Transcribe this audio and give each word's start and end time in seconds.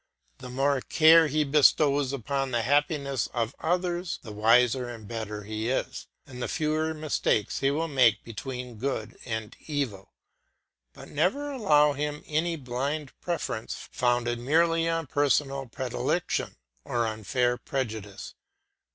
The 0.39 0.49
more 0.49 0.81
care 0.81 1.27
he 1.27 1.43
bestows 1.43 2.11
upon 2.11 2.49
the 2.49 2.63
happiness 2.63 3.27
of 3.35 3.53
others 3.59 4.17
the 4.23 4.31
wiser 4.31 4.89
and 4.89 5.07
better 5.07 5.43
he 5.43 5.69
is, 5.69 6.07
and 6.25 6.41
the 6.41 6.47
fewer 6.47 6.91
mistakes 6.95 7.59
he 7.59 7.69
will 7.69 7.87
make 7.87 8.23
between 8.23 8.77
good 8.79 9.15
and 9.25 9.55
evil; 9.67 10.15
but 10.93 11.09
never 11.09 11.51
allow 11.51 11.93
him 11.93 12.23
any 12.25 12.55
blind 12.55 13.11
preference 13.21 13.87
founded 13.91 14.39
merely 14.39 14.89
on 14.89 15.05
personal 15.05 15.67
predilection 15.67 16.55
or 16.83 17.05
unfair 17.05 17.57
prejudice. 17.57 18.33